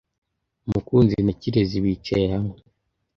[0.69, 2.57] Mukunzi na Kirezi bicaye hamwe.